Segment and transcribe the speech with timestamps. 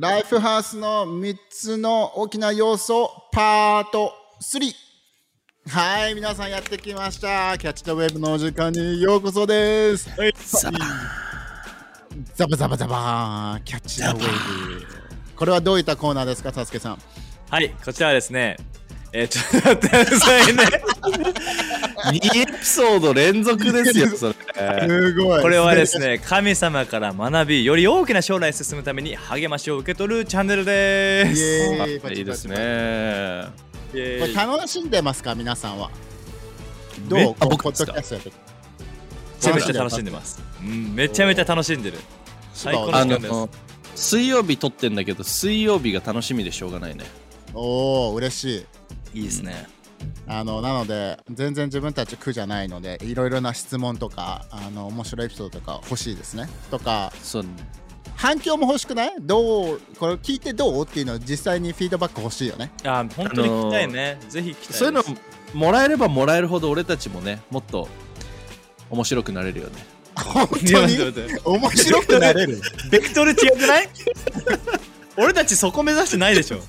[0.00, 4.72] ライフハウスの3つの大きな要素パート3
[5.70, 7.58] はい皆さんやってきました。
[7.58, 10.08] キャッチとウェブのお時間にようこそです。
[10.10, 10.32] はい。
[10.52, 10.76] ザバ
[12.36, 14.26] ザバザバザバキャッチのウェブ。
[15.34, 16.98] これはどういったコーナーですかサスケさん？
[17.50, 18.56] はい、こちらはですね、
[19.12, 20.64] えー、ちょっと待ってくださいね。
[22.12, 24.34] 2エピソード連続ですよ、それ。
[24.86, 32.10] すごいこれはですね、神様から学び、より大きな将来へ進むために励ましを受け取るチャンネルでイす。
[32.12, 33.46] いいですね。
[34.34, 35.90] 楽しんでますか皆さんは？
[37.08, 37.34] どめう？
[37.40, 38.32] あ僕ポッドキャストやってめ
[39.40, 40.42] ちゃめちゃ楽しんでます。
[40.60, 41.98] うん、めちゃめちゃ楽しんでる。
[42.52, 43.32] 最高のあ時間です。
[43.32, 43.48] の、
[43.94, 47.04] 水曜日撮ってんだけど、水曜日が楽しみでしょうがないね。
[47.54, 48.66] おお嬉しい
[49.14, 49.66] いいですね。
[50.28, 57.44] あのなので全然自分たち苦じゃないのでいろいろな質問とかあの面白いエピソードとか欲しいですねとかそう。
[58.14, 59.12] 反響も欲しくない？
[59.20, 64.18] どうこれ聞いてどうっていうのを実際にフィードバック欲しいよねあ、本当に聞きたいね。
[64.28, 64.76] ぜひ聞きたい。
[64.76, 65.02] そういうの
[65.54, 67.88] もらえればもらえるほど俺たちもね、もっと
[68.90, 69.84] 面白くなれるよね。
[70.16, 70.96] 本当に？
[71.44, 73.88] 面白くなれるベクトル違くない？
[75.16, 76.60] 俺たちそこ目指してないでしょ。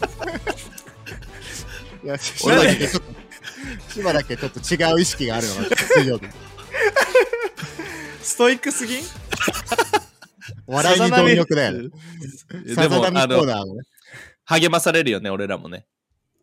[2.04, 3.14] いや 島だけちょっと
[3.94, 6.28] 島だけちょっと違う意識があるのが水曜日
[8.24, 9.04] ストイックすぎん？
[10.68, 11.80] 笑いに貪欲だよね。
[11.80, 13.82] でも、さざーナーをね。
[14.46, 15.86] 励まされるよね、俺らもね。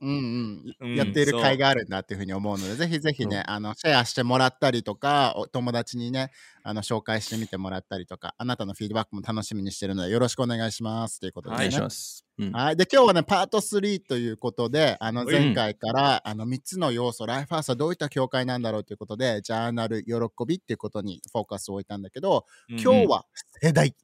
[0.00, 0.94] うんううん。
[0.94, 6.30] ん、やっている甲斐があるんだっていうふうに思うので、ぜひぜひね、あのシェアしてもらったりとか、お友達にね、
[6.62, 11.56] あの紹介してみてもらったりとか、あなたのフィードバックも楽しみにしてるので、よろしくお願いしますということで、ね。
[11.56, 12.26] お願いします。
[12.38, 12.52] うん。
[12.52, 15.30] はい、で今日はね、パート3ということで、あのうん。
[15.30, 20.14] 前回から、あの3つの要素、ライフハウスはどういった教会なんだろうということで、ジャーナル、喜
[20.46, 23.24] びっていうことにフォーカスを置いたんだけど、今日は
[23.62, 23.94] 世代、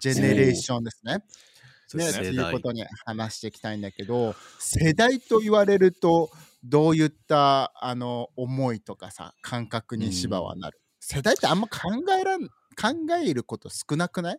[0.00, 1.22] ジェネレーションですね。
[1.96, 6.30] ね、ね世代いうことに話していきたいんだけど世代と言われると
[6.62, 11.90] どういったあの思いとかさ感覚に芝はなる、世代ってあんま考
[12.20, 12.48] えらん考
[13.22, 14.38] えること少なくない？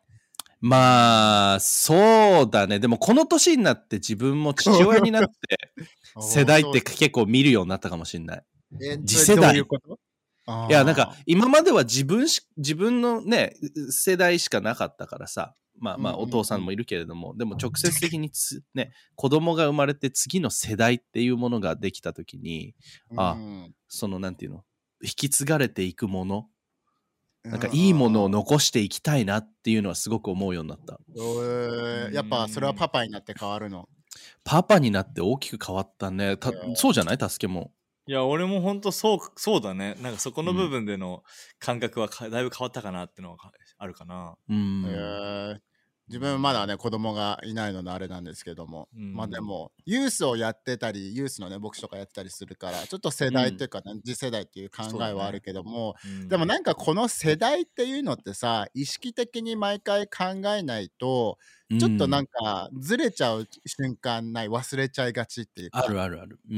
[0.61, 2.79] まあ、そうだね。
[2.79, 5.73] でも、この年になって自分も父親になって、
[6.21, 8.43] 世代って結構見るようになったかもしれない。
[8.79, 9.55] え次世代。
[9.55, 9.99] いうこと？
[10.69, 13.55] いや、なんか、今までは自分し、自分のね、
[13.89, 22.75] 世代しかなかったからさ、まあまあ、お父さんもいるけれども、でも直接的につ、ね、子供が生まれて次の世代っていうものができたときに、
[23.17, 24.63] あうんその、なんていうの、
[25.03, 26.47] 引き継がれていくもの、
[27.43, 30.99] なんかいいものを残していきたいなっていうのはすごく思うようになった。
[31.09, 33.89] えーやっぱそれはパパになって変わるの？
[34.43, 36.37] パパになって大きく変わったね。
[36.37, 37.17] たうんそうじゃない？
[37.17, 37.71] 助けも。
[38.07, 39.95] いや、俺も本当そう、そうだね。
[40.01, 41.23] なんかそこの部分での
[41.59, 43.37] 感覚はかだいぶ変わったかなってのは
[43.77, 44.35] あるかな。
[44.49, 44.85] うん。
[44.87, 45.59] えー
[46.11, 49.13] 自分まだね子供がいないのであれなんですけども、うん。
[49.15, 56.27] まあでもユースをやってたりユースのね牧師とかやってたりするからちょっと世代っていうか、ね次世代っていう考えはあるけども、うん。
[56.27, 61.37] でもなんかこの世代っていうのってさ意識的に毎回考えないと
[61.79, 65.85] ちょっとなんかずれちゃう瞬間ない忘れちゃいがちっていうか。
[65.85, 66.39] あるあるある。
[66.49, 66.53] う。
[66.53, 66.57] う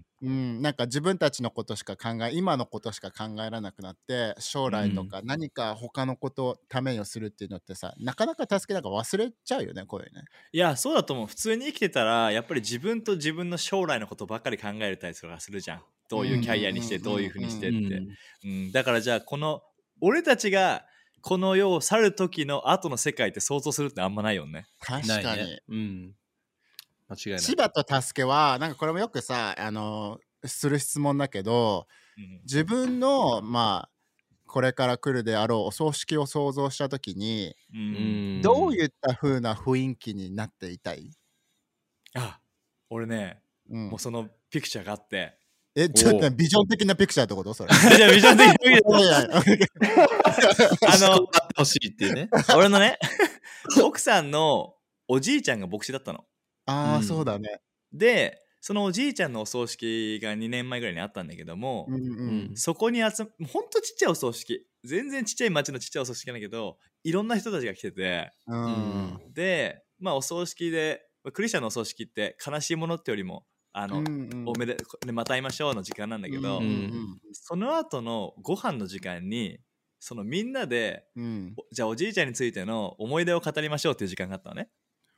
[0.00, 0.04] ん。
[0.24, 11.26] うん、なんか自分たちのことしか考え今のことしか考えられなくなって将来とか何か他のことためにをするっていうのってさなかなか助けなんか忘れちゃうよねこういうねいや、そうだと思う。
[11.26, 15.82] 普通に生きてたら、やっぱり自分と自分の将来のことばっかり考えれたりとかするじゃん。
[16.08, 18.02] どういうキャリアにして、うんどういうふうにしてっうんて。
[18.44, 19.62] うん、だからじゃあ、この、
[20.00, 20.84] 俺たちが
[21.22, 24.66] この世を去る時の後の世界って想像するってあんまないよね。
[24.80, 25.62] 確かに、ね。
[25.68, 26.14] うん。
[27.08, 27.40] 間違いない。
[27.40, 33.90] 千葉と助けはなんかこれもよくさあのする質問だけどうん自分のまあ
[34.46, 37.76] これから来るであろうお葬式を想像した時に、う。
[37.76, 41.10] うんんどういった風な雰囲気になっていたい、
[42.14, 42.38] あ、
[42.90, 45.36] 俺ね、うんもうそのピクチャーがあって。
[45.76, 47.74] えちょっとビジョン的なピクチャーってことそれ？
[47.74, 48.70] じゃあ、ビジョン的に
[49.02, 49.28] いやいや
[50.86, 52.28] あの、ってほしいっていうね。
[52.56, 52.96] 俺のね、
[53.82, 54.76] 奥さんの
[55.08, 56.24] おじいちゃんが牧師だったの。
[56.66, 57.60] ああ、うんそうだね。
[57.92, 61.98] で、そのおじいちゃんのお葬式が2年前ぐらいにあったんだけども、うんう
[62.52, 62.56] ん。
[62.56, 64.66] そこに集ま、ほんとちっちゃいお葬式。
[64.84, 69.20] 全然ちっちゃい町のちっちゃいお葬式なんだけど、いろんな人たちが来てて、うん。
[69.34, 71.02] で、まあお葬式で、
[71.34, 73.44] クリスチャンのお葬式って悲しいものってよりも、
[73.74, 74.44] あの、うんうん。
[74.46, 77.18] おめで、ねまた会いましょうの時間なんだけど、うんうん。
[77.32, 79.58] その後のご飯の時間に、
[80.00, 81.54] そのみんなで、うん。
[81.58, 84.70] おじゃあおじいちゃんについての思い出を語りましょうっていう時間があったのね。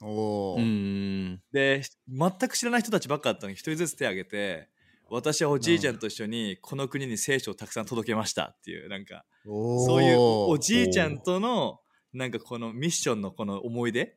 [0.02, 1.40] おお、うん。
[1.52, 4.69] で全く知らない人たちばっかだったのに一人ずつ手を挙げて
[5.08, 11.81] 私はおじいちゃんと一緒にこの国に聖書をたくさん届けましたっていうなんかそういうおじいちゃんとの
[12.12, 14.16] なんかこのミッションのこの思い出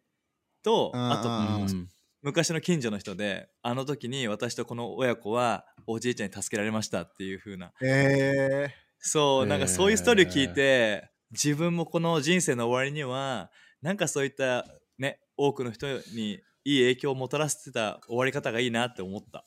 [0.64, 1.88] と、うんあと、
[2.22, 7.72] 昔の近所の人であの時に私とこの親子はおじいちゃんに助けられましたっていう風な。
[7.82, 13.50] えそうなんかそういうストーリーを聞いて自分もこの人生の終わりには
[13.82, 14.66] なんかそういった
[15.00, 19.46] ね多くの人にいい影響をもたらしてた終わり方がいいなって思った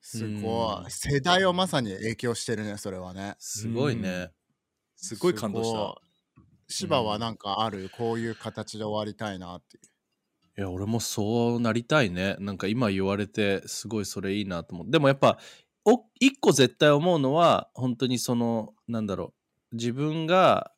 [0.00, 0.90] すごうんい。
[0.90, 3.34] 世代をまさに影響してるね、それはね。
[3.38, 4.30] すごいね。
[4.96, 5.94] すごい感動したい。
[6.68, 9.84] 芝はなんかある、こういう形で終わりたいなっていう。
[10.58, 12.36] いや、俺もそうなりたいね。
[12.40, 14.90] なんか今言われて、すごいそれいいなと思う。
[14.90, 15.38] でもやっぱ、
[15.84, 19.34] お一個絶対思うのは、本当にその、なんだろ
[19.72, 20.72] う、自分が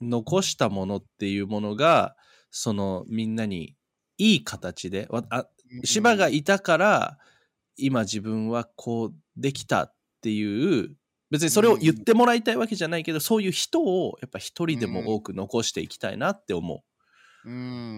[0.00, 2.16] 残したものっていうものが、
[2.50, 3.76] そのみんなに
[4.18, 5.08] いい形で、
[5.84, 7.18] 芝がいたから、
[7.76, 10.96] 今自分はこうできたっていう、
[11.30, 16.80] 別にそれを言ってもらいたいわけじゃないけど、そういう人をやっぱ一人でも多く残していきたいなって思う。
[17.44, 17.50] う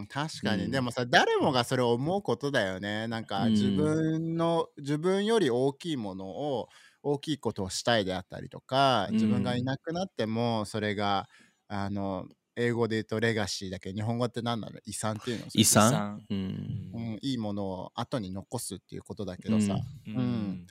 [0.03, 0.71] ん、確かに、うん。
[0.71, 3.09] でもさ誰もがそれを思うことだよね。
[3.09, 3.51] なんかうん。
[3.51, 6.69] 自分の、自分より大きいものを
[7.03, 11.29] 大きいことをしたいであったりとか自分がいなくなってもそれが
[11.67, 14.79] あの英語で言うとレガシーだけど日本語って何なの？
[14.85, 15.47] 遺産っていうの？
[15.55, 15.91] 遺産？
[15.91, 16.23] 産。
[16.29, 16.91] うん。
[16.95, 20.67] うん、いいものを後に残すっていうことだけどさ、うん、うん。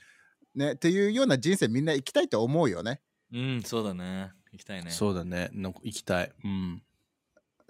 [0.53, 3.01] ねっていうような人生みんな生きたいと思うよね。
[3.33, 4.31] うんそうだね。
[4.51, 4.91] 行きたいね。
[4.91, 5.49] そうだね。
[5.53, 6.31] なんか行きたい。
[6.43, 6.83] うん。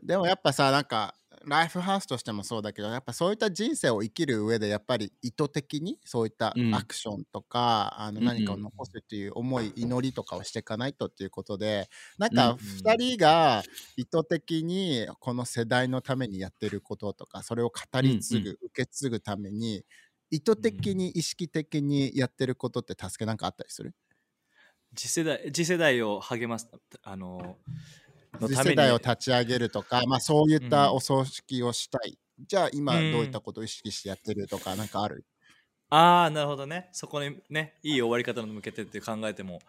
[0.04, 1.14] でもやっぱさなんか
[1.46, 6.72] ライフハウスとしてもそうだけどやっぱそういった人生を生きる上でやっぱり意図的にそういったうん。
[6.72, 8.32] アクションとか、あのうんうん。
[8.32, 12.52] 何かを残すっていう思い祈りとかをしていかないとっていうことでなんうん。
[12.52, 13.66] か2人が
[13.96, 19.84] 意図的にこの世代のためにやってることとかそれを語り継ぐ、うん受け継ぐために
[20.30, 23.94] 意図的に意識的にやってることって助けなんかあったりする？
[24.96, 26.70] 次世代次世代を励ます
[27.04, 27.58] あのの
[28.40, 30.94] 次世代を立ち上げるとか、まあ、そういったうん。
[30.94, 32.18] お葬式をしたい、
[32.48, 33.12] じゃあ今うん。
[33.12, 35.26] どういったことを意識してやってるとかなんかある、
[35.90, 36.90] ああなるほどね。
[36.94, 39.60] そこにねいい終わり方に向けてって考えても。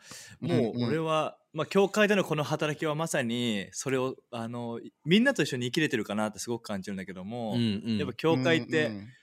[0.41, 0.82] もううん。
[0.85, 7.99] うん俺は、まあ教会でのこの働きはまさにそれをあのみんなと一緒に生きれてるかなってすごく感じるんだけども、うんうん。
[7.99, 9.17] やっぱ教会って、うんうん。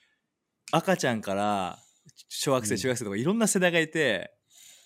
[0.72, 1.80] 赤ちゃんから
[2.30, 4.32] 小学生うん中学生とかいろんな世代がいて、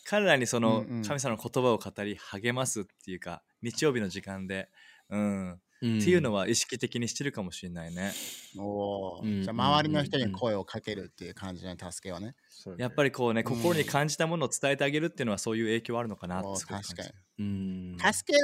[0.06, 1.04] 彼らにそのうんうん。
[1.04, 4.70] 神様の言葉を語り励ますっていうか日曜日の時間で、
[5.10, 5.62] うん。
[5.82, 6.00] うん。
[6.00, 8.12] っていうのは意識的にしてるかもしれないね。
[8.58, 9.24] おー。
[9.24, 9.42] うん。
[9.42, 12.36] じゃあ周りの人に声をかけるっていう感じの助けをね。
[12.78, 13.44] やっぱりこうねん。
[13.44, 17.98] 心に感じたものを伝えてあげるっていうのはそういう影響あるのかなって確かるうん。
[18.00, 18.40] 助け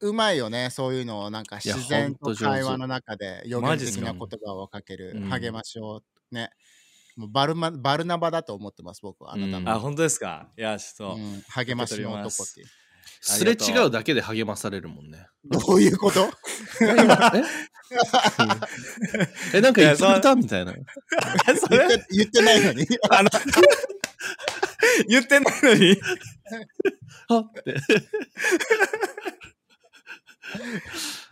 [0.00, 6.50] うまいよね、そういうのをなんか自然と会話の中で予言的な言葉をかける、うん励ましをね。
[7.14, 9.34] もうバルマバルナバだと思ってます、僕は。
[9.34, 9.64] あなたうん。
[9.64, 10.50] の、あ本当ですか。
[10.58, 11.42] いやちょっと、うん。
[11.42, 12.66] 励ましの男っていう。
[13.22, 15.28] すれ違うだけで励まされるもんね。
[15.44, 16.28] どういうこと？
[16.80, 16.86] え？
[19.54, 20.72] え、なんか言ってたみたいな。
[20.72, 22.86] そ言っれて言ってないのに。
[23.10, 23.30] あの
[25.08, 25.96] 言ってないのに
[27.28, 27.76] はって。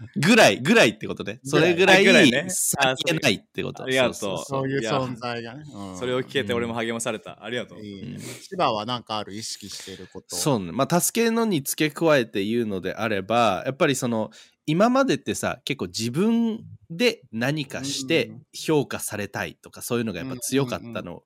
[0.17, 1.41] ぐらい、ぐらいってことね。
[1.44, 2.47] それぐらい、ぐらいね。
[2.49, 3.85] さりげないってこと。
[3.85, 4.14] ありがとう。
[4.44, 5.55] そういう存在が。
[5.55, 5.64] ね。
[5.73, 5.99] うん。
[5.99, 9.35] それを聞けて俺も励まされた、ありがとう、千葉はなんかある？
[9.35, 10.37] 意識していること。
[10.37, 10.73] そうね。
[10.73, 14.31] まあ、助けのに付け加えて言うのであれば、やっぱりその、
[14.67, 21.24] 今までってさ、結構自分で何かしてうん評価されたいとか、そういうのがやっぱ強かったの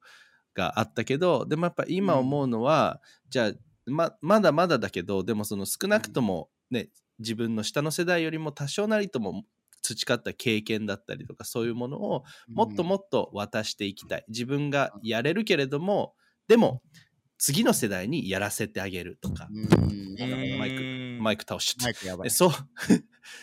[0.54, 3.52] があったけど、でもやっぱ今思うのは、じゃあ、
[3.86, 9.44] ままだまだだけど、でもその少なくともね、自分の下の世代よりも多少なりとも
[9.82, 14.24] 培った経験だったりとか、そういうものをもっともっと渡していきたい。
[14.28, 16.14] 自分がやれるけれども、
[16.48, 16.82] でも、
[17.38, 19.58] 次の世代にやらせてあげるとか、うん。
[19.60, 21.84] うんマイククマイク倒しちゃった。
[21.86, 22.28] マイクやばい。
[22.28, 22.50] えそう、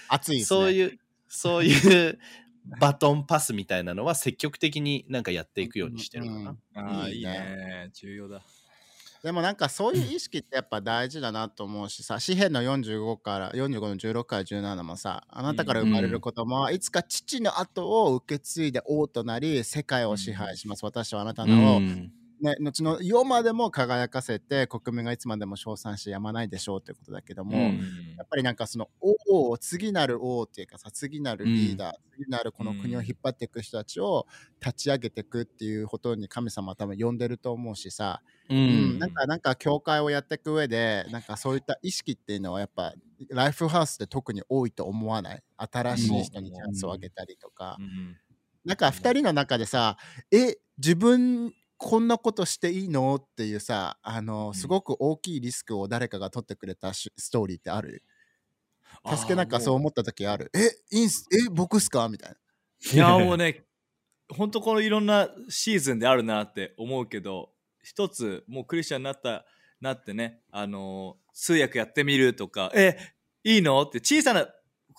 [0.08, 0.42] 熱い。
[0.44, 0.98] そういう、
[1.28, 2.20] そういう
[2.80, 6.58] バトンパスみたいなのは積極的になんかやっていくようにしてるかな。
[6.76, 8.42] ああいいいいねね重要だ
[9.24, 20.84] でもなんかそういう意識ってやっぱ大事だなと思うしさ、詩篇の45から、45の16から17もさ、あなたから生まれる子供はいつか父の後を受け継いで王となり、世界を支配します。
[20.86, 21.84] 私はあなたうの
[22.42, 27.78] ね、後の世までも輝かせて、国民がいつまでも称賛しやまないでしょうということだけども、うん
[28.18, 34.26] やっぱりなんかその王を次なる王っていうかさ次なるリーダー、次なるこの国を引っ張っていく人たちを
[34.60, 38.60] 立ち上げていくっていうことに神様は多分呼んでると思うしさ、ううん
[38.96, 42.94] んなんかなんか教会をやっていく上でなんかそういった意識っていうのはやっぱ
[43.30, 45.44] ライフハウスで特に多いと思わない？
[45.58, 48.18] 新しい人にチャンスをあげたりとか、うん
[48.64, 49.98] なんか2人の中でさ
[50.32, 51.52] え自分
[51.84, 53.16] こんなことしていいの？
[53.16, 58.04] っていうさあのすごく大きいリスクを誰かが取ってくれたしストーリーってある？
[59.16, 60.68] 助けなんかそう思った時あるえ？
[60.96, 61.26] いいんす？
[61.34, 61.50] え？
[61.50, 62.08] 僕っすか？
[62.08, 62.36] みたいな。
[62.94, 63.64] いやもうね
[64.30, 67.50] 本当このいろんなシーズンであるなって思うけど
[67.82, 69.46] 一つもうクリスチャンになった
[69.82, 72.96] なってねあの通訳やってみるとかえ？
[73.44, 73.82] いいの？
[73.82, 74.48] って小さな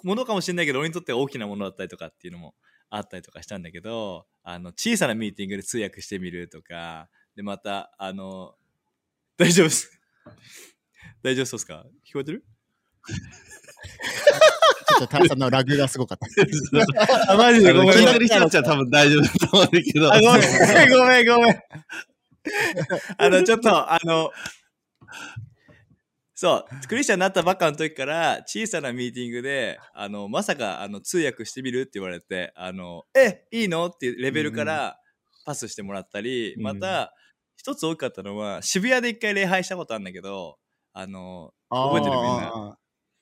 [0.02, 2.56] ものかもしれないけど俺にとっては大きなものだったりとかっていうのも
[2.90, 8.54] あったりとかしたんだけどあの小さなミーティングで通訳してみるとかでまたあの
[9.36, 10.00] 大丈夫です
[11.22, 11.84] 大丈夫そうですか？
[12.08, 12.44] 聞こえてる？
[14.88, 17.32] ちょっとタイさんのラグがすごかった。
[17.32, 17.72] あマジで？
[17.72, 20.12] ごめん聞いてる人たちは多分大丈夫だと思うけど。
[20.12, 20.42] あごめん、
[20.90, 21.62] ごめん、ごめん。
[23.18, 24.30] あの、ちょっと、あの、
[26.42, 33.86] そう、クリスチャンになったばっかの時から、小さなミーティングで、あの、まさか、あの、通訳してみるって言われて、あの、え、いいの？
[33.86, 34.98] っていうレベルから
[35.46, 36.62] パスしてもらったり、うん。
[36.64, 37.14] また、
[37.56, 40.58] 一つ大きかったのは、渋谷で一回礼拝したことあるんだけど、
[40.92, 42.50] あの、覚えてるみんな。
[42.52, 42.78] あ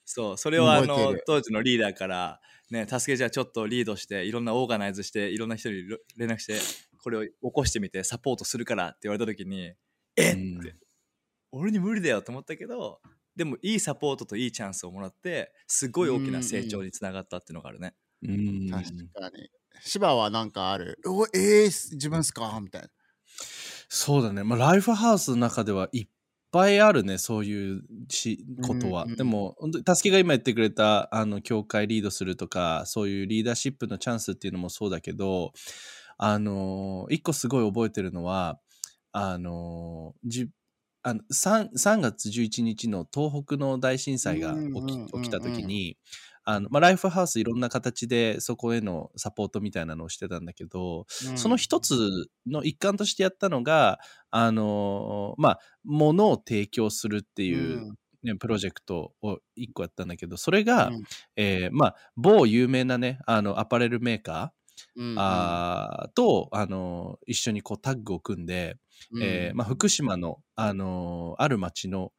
[0.06, 6.58] そう、それをあの当時のリーダーから、ね、助けじゃあちょっとリードして、いろんなオーガナイズして、いろんな人にろ連絡して、
[7.02, 9.74] これを起こしてみて、サポートするからって言われた時に、
[10.16, 10.32] え？
[10.32, 10.74] って、
[11.52, 13.00] 俺に無理だよと思ったけど、
[13.36, 17.94] でもいいサポートといいチャンスをもらって、すごい大きな成長につながったっていうのがあるね。
[18.22, 19.50] うんー確かに。
[19.82, 20.98] 芝はなんかある。
[21.06, 21.64] おえー、
[21.94, 22.58] 自分っすか？
[22.62, 22.88] みたいな。
[23.88, 24.44] そうだね。
[24.44, 26.08] まあ、ライフハウスの中ではいっ
[26.52, 29.04] ぱいあるね、そういうしことは。
[29.04, 35.52] うんうんでも、本当に助けが今言ってくれた、あの、教会リードするとか、そういうリーダーシップのチャンスっていうのもそうだけど、
[36.18, 38.60] あの、一個すごい覚えてるのは、
[39.12, 40.50] あの、じ
[41.02, 45.96] あの 3, 3月11日の東北の大震災が起き,、た時に、
[46.44, 51.96] あのまあ、ライフハウスいろんな形でそこへのサポートみたいなのをしてたんだけど、その一つ
[52.46, 53.98] の一環としてやったのが、
[54.30, 57.92] あのまあ、物を提供するっていう、
[58.22, 60.90] ねプロジェクトを一個やったんだけど、それが、
[61.36, 68.76] えーまあ、某有名なね、あの、アパレルメーカー、あーと、あの一緒にこうタッグを組んで、
[69.20, 72.12] えーまあ、福島の、あのある町の、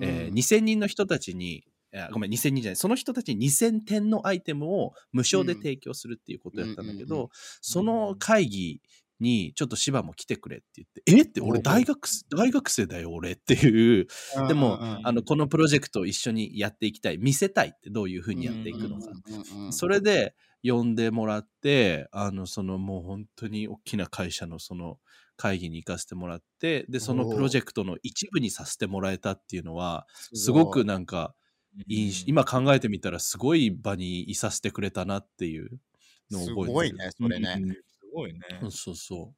[0.00, 1.64] えー2000人の人たちに、
[2.12, 7.28] ごめん、2000人じゃない、その人たちに2000点のアイテムを無償で提供するっていうことをやったんだけど、うんうんうん。
[7.62, 8.80] その会議
[9.20, 11.26] にちょっと芝も来てくれって言って、えっ？
[11.26, 14.06] て俺大学生、大学生だよ俺っていう、
[14.46, 19.10] でも、あの、このプロジェクトを一緒にやっていきたい、見せたいってどういうふうにやっていくのか。
[19.72, 24.98] それで呼んでもらって、あの、そのもう本当に大きな会社のその
[25.36, 31.34] 会議に行かせてもらって、で、そのプロジェクトの一部にさせてもらえたっていうのは、すごくなんか、
[31.86, 35.80] いいし今考えてみたらすごい場にいさせてくれたなっていう
[36.30, 36.66] のを覚えてる。
[36.66, 37.68] すごいねそれねうん。
[37.72, 37.78] す
[38.12, 38.40] ごいね。
[38.62, 39.34] うんそうそ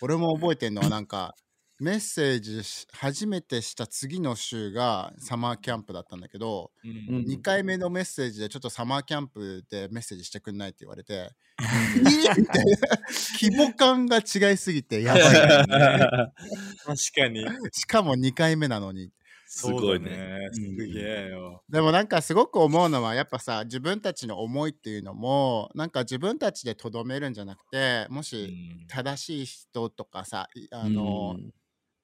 [0.00, 1.34] 俺も覚えてるのはなんか
[1.82, 11.30] メッセージし初めてした次の週がサマーキャンプだったんだけど、うんうん2回目のメッセージでちょっとサマーキャンプでメッセージしてくんないって言われて
[13.40, 16.32] 規模感が違いすぎてやばい確
[16.86, 17.44] かに。
[17.72, 19.10] しかも2回目なのに
[19.48, 20.48] すごいね。
[20.52, 21.64] すうんげえよ。
[21.68, 30.90] でもなんかすごく思うのはやっぱさ自分たちの思いっていうのもなんか自分たちでとどめるんじゃなくてもうしん正しい人とかさいあう。
[30.90, 31.52] の、うん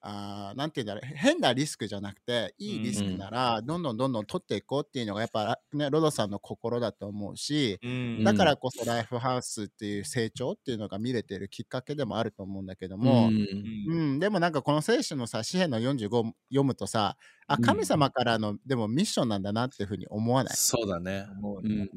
[0.01, 8.23] あーなんて言うんだろう変なリスクじゃなくていいリスクならどんどんどんどん取っていこうっていうのがやっぱねロドさんの心だと思うしうん。
[8.23, 13.47] だからこそライフハウスっていう成長っていうのが見れてるきっかけでもあると思うんだけども、うん。
[13.89, 17.61] うんでもなんかこの聖書のさ詩篇の45読むとさあうん。
[17.61, 21.25] 神様からのでもミッションなんだなっていうふうに思わない、そうだね。
[21.41, 21.89] 思うね。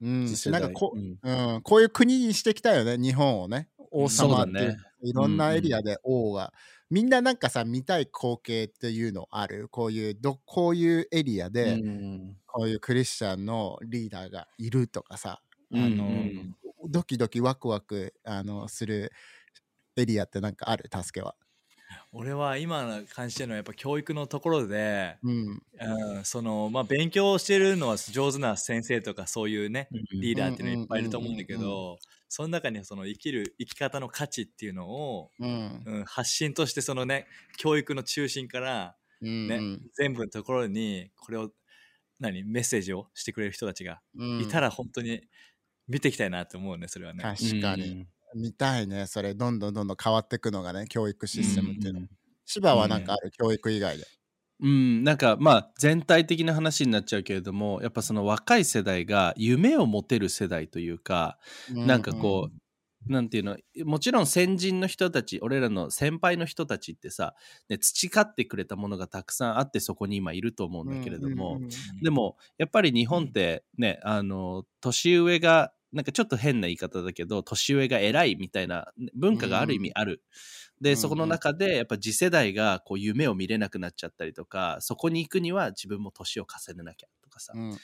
[0.00, 0.26] うんうん。
[0.28, 1.18] 次世代なんかこ,、うん。
[1.22, 3.68] うん、こういう国にしていきたいよね日本をね。
[3.92, 6.52] 王様っていろんなエリアで王が、
[6.92, 9.68] みんななんかさ見たい光景っていうのある？
[9.70, 16.54] こういうどこういうエリアで、うんこういうクリスチャンのリーダーがいるとかさ、あうんのうん。
[16.90, 19.10] ドキドキワクワクあのする
[19.96, 20.90] エリアってなんかある？
[20.94, 21.34] 助けは。
[22.12, 25.62] 俺は今の感じてるのはやっぱ教育のところで、うん。
[25.80, 31.96] うん、そのまあ勉強してるのは上手な先生とかそういうねリーダーっていうのはいっぱいいると思うんだけど
[32.34, 35.82] その中にはその生きる生き方の価値っていうのを、うん。
[35.84, 37.26] うん、発信としてそのね
[37.58, 41.50] 教育の中心からうんね、全部のところにこれを
[42.18, 44.40] 何メッセージをしてくれる人たちがうん。
[44.40, 45.20] いたら本当に
[45.86, 47.22] 見ていきたいなって思うねそれはね。
[47.22, 49.06] 確かに、見たいね。
[49.06, 52.00] それどんどんどんどん変わっていくのがね教育システムっていうの。
[52.00, 52.08] うん
[52.44, 54.04] 芝はなんかある、教育以外で。
[54.62, 61.38] うん、なんかまあ全体的な話になっちゃうけれどもやっぱその若い世代が夢を持てる世代というか、
[61.70, 62.62] なんかこう
[63.12, 67.34] なんていうのもちろん先人の人たち俺らの先輩の人たちってさ、
[67.68, 71.70] ね、培ってくれたものがたくさんあってそこに今いると思うんだけれども、うんうんうん。
[72.00, 80.22] でもやっぱり日本ってね、あの年上がなんかちょっと変な言い方だけど年上が偉いみたいな文化がある意味ある。
[80.82, 87.78] で、うんそこの中でやっぱ次世代がこう夢を見れなくなっちゃったりとかそこに行くには自分も年を重ねなきゃとかさ、うんうん。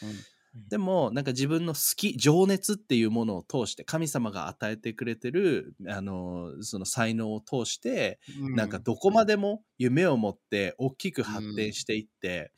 [0.55, 8.55] でもなんか自分の好き情熱っていうものを通して神様が与えてくれてるあのその才能を通してうん。
[8.57, 12.53] なんかどこまでも夢を持って大きく発展していって、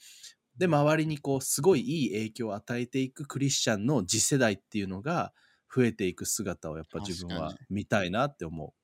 [0.56, 5.32] で周りにこうすごいいい影響を与えていくクリスチャンの次世代っていうのが
[5.74, 8.74] 増えていく姿をやっぱ自分は見たいなって思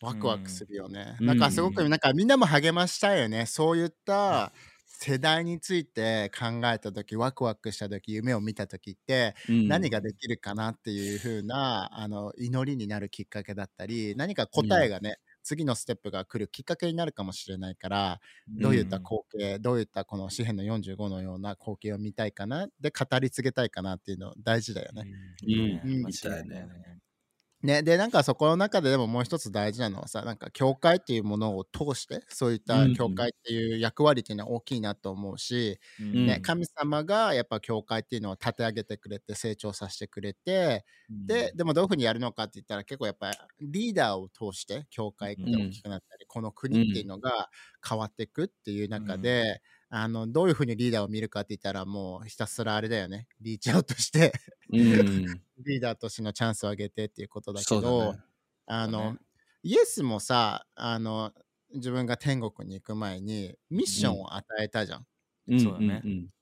[0.00, 1.16] ワクワクするよね。
[1.20, 3.46] うんなんかすごくなんかみんなも励ましたいよね。
[3.46, 4.52] そういった
[4.86, 9.52] 世代について考えた時ワクワクした時夢を見た時ってう。
[9.52, 18.20] うん何ができるかなっていう風なあの祈りになるきっかけだったり何か答えがね、次のステップが来るきっかけになるかもしれないから
[18.60, 25.08] どういった光景、どういったこの詩篇の45のような光景を見たいかなで語り継げたいかなっていうの大事だよね。
[25.42, 27.00] うんうん間違いないね。
[27.64, 36.14] ね、でなんかそこの中ででももう一つ大事なのはさなんか教会っていうものを通してそういった教会っていう役割っていうのは大きいなと思うし、うん。
[36.26, 40.84] ね、神様がやっぱ教会っていうのを立て上げてくれて成長させてくれて
[41.26, 47.48] ででもどういうふうにやるのかって言ったら結構やっぱりリーダーを通して教会って大きくなったり、この国っていうのが
[47.86, 49.62] 変わっていくっていう中で、
[49.96, 53.28] あのどういうふうにリーダーを見るかって言ったらもうひたすらあれだよね。
[53.40, 54.32] リーチアウトして
[54.72, 54.80] うん。
[55.64, 58.18] リーダーとしてのチャンスを上げてっていうことだけど、だね。
[58.66, 59.18] あの、ね。
[59.62, 61.32] イエスもさあの
[61.72, 65.06] 自分が天国に行く前にミッションを与えたじゃん。
[65.46, 66.33] うんそうだねうんうん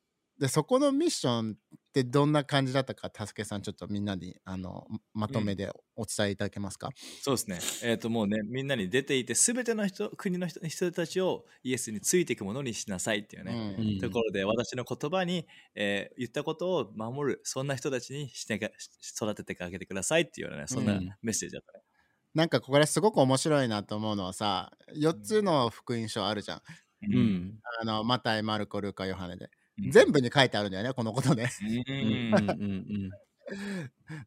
[0.42, 1.56] でそこのミッションっ
[1.92, 7.88] てどんな感じだったかたすけさんちょっとみんなにあのまとめでお伝えいただけますか、そうですね。
[7.88, 13.76] えっ、と、もうね、みんなに出ていて、すべての人、国の人人たちをイエスについていくものにしなさいっていうね。
[13.78, 15.46] うんうんところで、私の言葉に、
[15.76, 18.68] えー言ったことを守る、そんな人たちにしてか
[19.16, 21.84] 育ててあげてくださいっていうようなね、そんなうんメッセージだったね。
[22.34, 26.62] なんかこれすごく面白いなと思うのはさ4つの福音書あるじゃん。
[27.12, 27.16] う。
[27.16, 29.48] んあのマタイ、マルコ、ルカ、ヨハネで。
[29.78, 31.50] うん全部に書いてあるんだよね、このことね。
[31.62, 32.86] ううんうんん。
[32.90, 33.10] う ん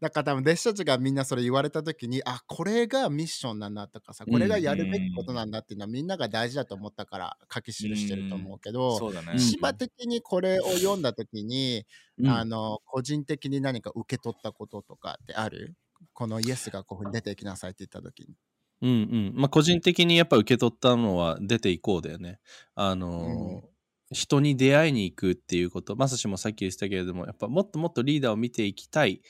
[0.01, 9.33] だから多分弟子たちがみんなそれ言われた時にあこれがミッションなんだとかさこれがやるべきことなんだっていうのはみんなが大事だと思ったから書き記してると思うけど、そうだね。
[9.33, 11.85] うん芝的にこれを読んだ時に、
[12.17, 15.75] うんあの個人的に何か受け取ったこととかってある？
[16.13, 18.35] このイエスがこういうふうに出ていきなさいって言った時に。
[18.81, 18.93] うんう
[19.31, 22.39] んまあ個人的にやっぱ受け取ったのは出ていこうだよね。
[22.75, 23.74] あのー
[24.11, 25.95] 人に出会いに行くっていうこと。
[25.95, 29.21] まさしもさっき言ってたけれどもやっぱもっともっとリーダーを見ていきたい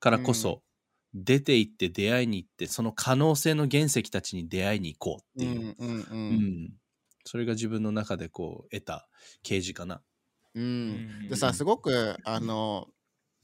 [0.00, 0.62] からこそ、
[1.14, 6.36] 出て行って出会いに行ってその可能性の原石たちに出会いに行こうっていう、うんうんううん。
[6.36, 6.70] ん
[7.24, 9.08] それが自分の中でこう得た
[9.42, 10.02] 啓示かな。
[10.54, 11.28] うん。
[11.28, 11.36] でうん。
[11.36, 12.88] さすごくあの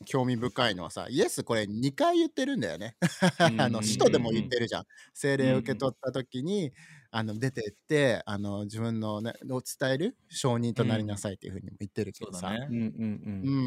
[0.06, 2.96] 興味深いのはさイエスこれ2回言ってるんだよね。
[3.58, 4.84] あの使徒でも言ってるじゃん。
[5.14, 6.72] 精霊を受け取った時に、
[7.16, 12.74] あの出てってあの自分の、ね、を伝える証人となりなさいっていうふうにも言ってるけどさ、そうだねう。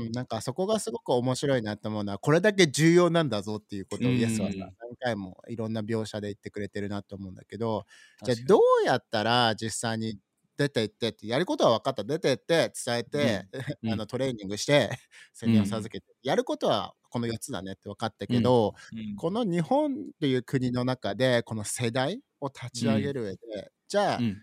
[0.09, 0.11] ん。
[0.11, 7.85] なんかそこがすごく面白いなと思うのはこれだけ重要なんだぞっていうことをうんイエスはさ何回もいろんな描写で言ってくれてるなと思うんだけど
[8.25, 10.19] じゃあどうやったら実際に
[10.57, 13.47] 出て行ってってやることは分かった出て行って伝えて、
[13.83, 13.93] うん。
[13.93, 14.89] あのトレーニングして
[15.33, 19.15] 宣言を授けて、やることはこの4つだねって分かったけど、うん。
[19.15, 24.37] この日本っていう国の中でこの世代を立ち上げる上で、じゃあ、うん。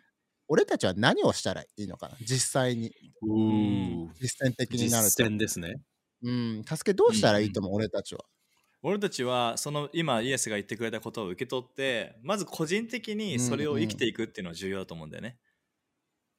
[0.46, 2.92] 俺たちは何をしたらいいのかな実際に。
[3.22, 5.11] うん実践的になると。
[5.11, 5.81] 実践ですね。
[6.22, 8.24] うん、助けどうしたらいいと思う、俺たちは。
[8.87, 15.38] 俺たちはその今イエスが言ってくれたことを受け取ってまず個人的にそれを生きていくっていうのは重要だと思うんだよね。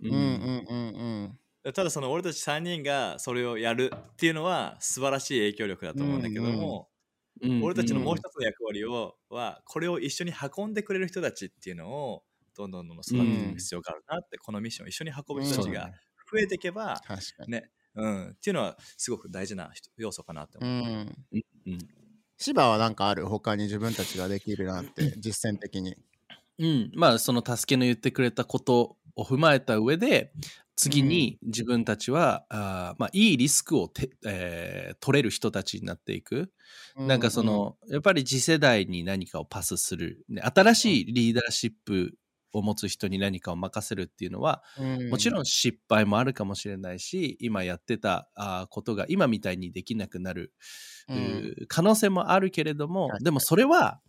[0.02, 1.74] うんうんうんうん。
[1.74, 6.96] ただその俺たち3人がそれをやるっていうのは素晴らしい影響力だと思うんだけども、うん
[7.62, 12.24] 俺たちのもう一つの役割をはこれを一緒に運んでくれる人たちっていうのを
[12.56, 15.92] どんどんどんどん育てていく必要があるなって、このミッションを一緒に運ぶ人たちが
[16.32, 17.52] 増えていけば、確かに。
[17.52, 20.88] ねうん、っていうのはすごく大事な人要素かなってう思う。
[20.88, 21.16] ん。
[21.68, 21.78] うん
[22.38, 25.96] 芝はなんかある他に自分たちができるなって実践的に。
[26.60, 30.32] うん、まあその助けの言ってくれたことを踏まえた上で
[30.76, 36.52] 次に自分たちは、あーまあ、いいリスクをて、えー取れる人たちになっていく、
[36.98, 42.18] なんかそのやっぱり次世代に何かをパスする、ね、新しいリーダーシップ
[42.52, 50.54] を持つ人に何かを任せるっていうのは、うん、もちろん失敗もあるかもしれないし今やってたあーことが今みたいにできなくなる、
[51.10, 54.00] うん、可能性もあるけれどもでもそれは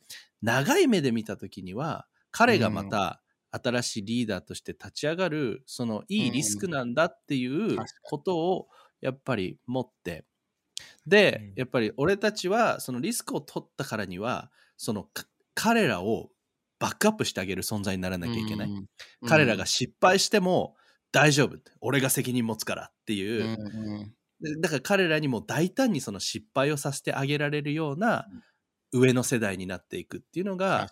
[0.43, 8.69] 長い目で見た時には彼がまた新しいリーダーとして立ち上がるそのいいリスクなんだっていうことを
[9.01, 10.25] やっぱり持って。
[11.07, 11.53] で、うん。
[11.57, 16.31] やっぱり俺たちはそのリスクを取ったからにはそのか彼らを
[16.79, 18.87] バックアップしてあげる存在にならなきゃいけない、うん
[19.27, 20.77] 彼らが失敗しても
[21.11, 23.57] 大丈夫俺が責任持つからっていう、
[24.61, 28.27] だから彼らにも大胆にその失敗をさせてあげられるような
[28.93, 30.91] 上の世代になっていくっていうのが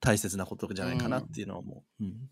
[0.00, 2.04] 大切なことじゃないかなっていうのは思う。
[2.04, 2.30] うん。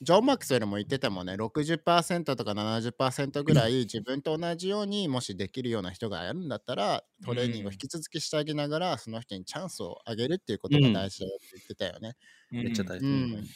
[0.00, 12.14] ジョン・マックスウェルも言ってたもんね60%とか70%ぐらい自分と同じようにもしできるような人がやるんだったらトレーニングを引き続きしてあげながらその人にチャンスをあげるっていうことが大事だよって言ってたよね。
[12.60, 13.06] めっちゃ大う事。
[13.06, 13.48] ん。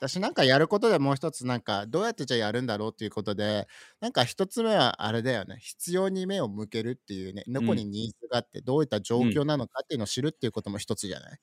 [0.00, 3.68] 私なんかやることでもう一つなんかどうやってじゃあやるんだろうっていうことで
[4.00, 5.58] なんか一つ目はあれだよね。
[5.60, 7.44] 必要に目を向けるっていうね。
[7.48, 11.38] どこにニーズがあってどういった状況なのかっていうのを知るっていうことも一つじゃない、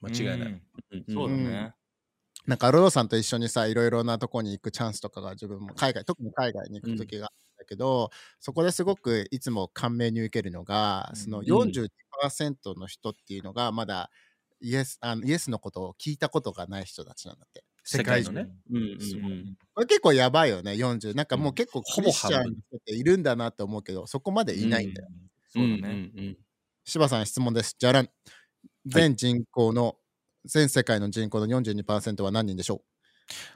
[0.00, 0.54] 間違いない。
[0.92, 0.98] うん。
[0.98, 1.04] うん。
[1.08, 1.74] そうだね。
[2.46, 14.10] なんかロドさんと一緒にさいろいろなとこに行くチャンスとかが自分も海外特に海外に行く時があるんだけど、そこですごくいつも感銘に受けるのが、そのうん42%の人っていうのがまだ
[14.60, 17.64] イエスあのイエスのことを聞いたことがない人たちなんだって。
[17.84, 18.50] 世界中世界のね。
[18.70, 25.08] うんうんすごいうんこれ結構やばいよね40なんかもう結構ほぼクリスチャンの人っているんだなって思うけどそこまでいないんだよ、
[25.48, 25.88] そうだね。
[25.88, 26.38] うんうんうん。
[26.84, 27.76] 柴さん質問です。
[27.78, 28.08] じゃらん
[28.86, 29.96] 全人口の、
[30.44, 32.82] 全世界の人口の42%は何人でしょ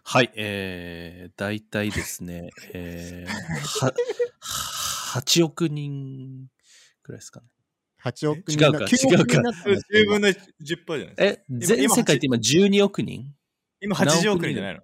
[0.03, 3.95] はい、えー、大体ですね、 えー、は
[5.15, 6.49] 8億人
[7.03, 7.47] くらいですかね。
[8.05, 11.25] う ?8 億人違うか9億人になってる10分の10%じゃないですか。
[11.25, 13.33] え、全世界って今12億人？
[13.81, 14.83] 今80億人じゃないの？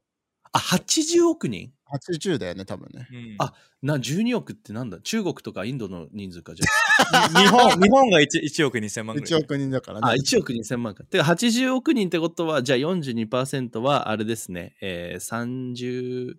[0.57, 1.73] あ、80億人
[2.11, 4.99] ？80だよね多分ねうんあな、12億ってなんだ？
[5.01, 9.31] 中国とかインドの人数かじゃ日本日本が 1, 1億2000万ぐらい。
[9.31, 10.11] 1億人だからねあ。
[10.11, 11.05] あ、1億2000万か。
[11.05, 16.35] てか80億人ってことは、じゃあ42%はあれですね、えー、30、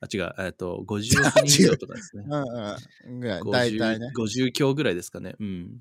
[0.00, 2.24] あ、違う、えっと、50億人以上とかですね。
[2.28, 5.36] うんうんぐらい大体ね 50, 50強ぐらいですかね。
[5.38, 5.80] うん。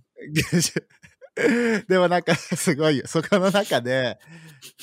[1.87, 4.19] でもなんかすごいよそこの中で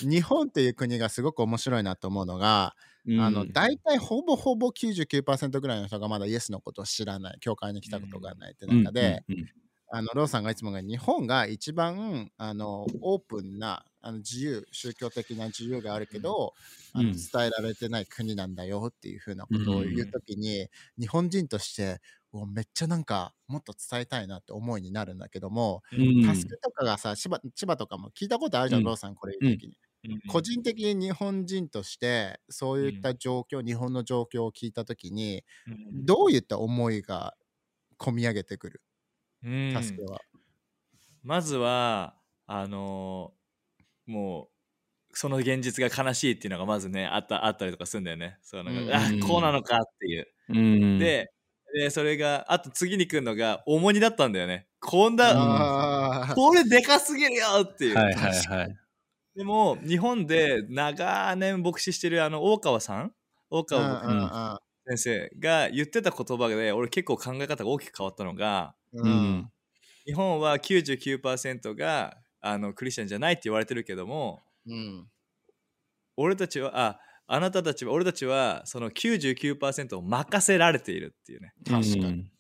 [0.01, 2.75] 日本っていう国がすごく面白いなと思うのが、
[3.19, 9.49] あの大体ほぼほぼ99%ぐらいの人がまだイエスのことを知らない教会に来たことがないって中で、うんうんうん。
[9.89, 16.55] あのローさんがいつもが日本が一番あのオープンなあの自由宗教的な自由があるけど、
[16.93, 22.01] あのうん伝えられてない国なんだよっていうふうなことを言うときに、日本人として
[22.49, 26.23] めっちゃなんかもっと伝えたいなって思いになるんだけども、うん。
[26.35, 28.85] 助けとかがさ千葉千葉とかも聞いたことあるじゃん、うん。
[28.85, 29.86] ローさんこれ言うときに、うん
[30.29, 37.35] 個人的に日本人としてそういった状況、日本の状況を聞いたときにうんどういった思いが
[37.99, 38.83] 込み上げてくる？
[39.45, 39.83] うん。
[39.83, 40.21] 助けは。
[41.23, 42.15] まずは
[42.47, 48.39] あのーもうその現実が悲しいっていうのがまずねあったあったりとかするんだよね。
[48.43, 51.33] そうなんか、うんあこうなのかっていう、うん、で
[51.75, 54.69] でそれがあと次に来るのが重荷だったんだよね。
[54.79, 58.77] こんな、これでかすぎるよっていう、はいはいはい。
[59.37, 63.13] でも日本で長年牧師してるあの大川さん？
[63.51, 69.11] 大うん川先生が言ってた言葉で俺結構考え方が大きく変わったのがうん。
[69.11, 69.53] うん
[70.07, 75.09] 日本は99%があのクリスチャンじゃないって言われてるけどもうん。
[76.17, 82.05] 俺たちはああなたたちは俺たちはその99%を任せられているっていうね確かに。
[82.05, 82.33] うん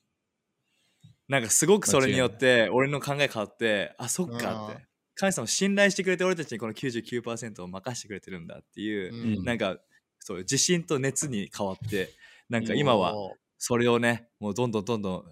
[1.29, 4.77] なんかすごくそれによって俺の考え変わってあそっかっうん。
[4.77, 9.45] て神様信頼してくれて俺たちにこの99%を任せてくれてるんだっていう、うん。
[9.45, 9.79] なんか
[10.21, 12.11] そう自信と熱に変わって
[12.49, 13.15] なんか今は
[13.59, 15.25] それをねもうどんどんどんどん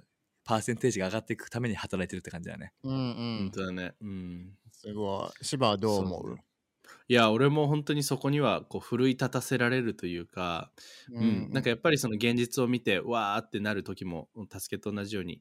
[0.45, 2.73] パーセンテージが上がっていくために働いてるって感じだね。
[2.83, 3.95] うんう本ん当だね。
[4.01, 4.59] うん。
[4.73, 5.45] すごい。
[5.45, 6.37] 芝はどう思う？
[7.09, 10.71] いや、俺も本当にそこにはこう奮い立たせられるというか、
[11.13, 15.41] うん、なんかやっぱりその現実を見てわーってなる時も助けと同じように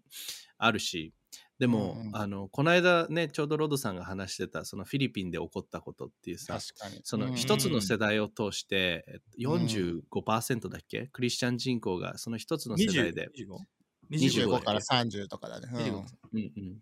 [0.58, 1.13] あるし
[1.60, 2.16] でも、うんうん。
[2.16, 7.02] あのこの間ねちょうどロドさんが話してたそのフィリピンで起こったことっていうさ確かに。
[7.04, 13.58] その一つの世代を通してえっと45%だっけ、クリスチャン人口がその一つの世代で、25
[14.12, 15.80] 25から30とかだね、うん。
[15.80, 16.78] 25うんうん。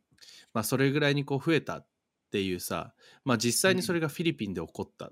[0.53, 1.87] まあ、それぐらいにこう増えたっ
[2.31, 2.93] ていうさ、
[3.25, 5.11] まあ、実際にそれがフィリピンで起こった、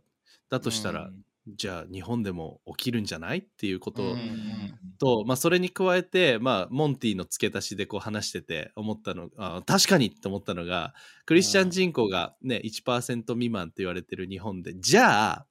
[0.49, 1.21] だとしたら、うん
[1.55, 3.39] じゃあ日本でも起きるんじゃない？
[3.39, 4.03] っていうこと。
[4.03, 10.93] うんと、まあ、それに加えて、まあ、モンティの付け足しでこう話してて思ったのあ確かにって思ったのが
[11.25, 15.45] クリスチャン人口が、ね、1%未満って言われてる日本でじゃあ